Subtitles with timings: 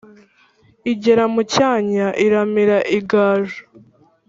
[0.91, 3.61] Igera mu Cyanya iramira ingaju